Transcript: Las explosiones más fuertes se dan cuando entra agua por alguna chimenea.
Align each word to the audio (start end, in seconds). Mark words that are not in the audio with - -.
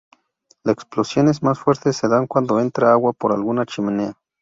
Las 0.63 0.73
explosiones 0.73 1.43
más 1.43 1.59
fuertes 1.59 1.95
se 1.95 2.07
dan 2.07 2.25
cuando 2.25 2.59
entra 2.59 2.91
agua 2.91 3.13
por 3.13 3.33
alguna 3.33 3.67
chimenea. 3.67 4.15